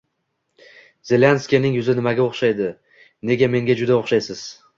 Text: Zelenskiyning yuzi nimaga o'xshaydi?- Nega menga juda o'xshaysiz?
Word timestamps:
Zelenskiyning 1.09 1.75
yuzi 1.81 1.95
nimaga 1.99 2.25
o'xshaydi?- 2.25 2.71
Nega 3.31 3.53
menga 3.57 3.79
juda 3.85 4.01
o'xshaysiz? 4.01 4.45